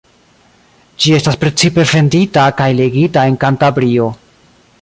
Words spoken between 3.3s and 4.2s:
en Kantabrio.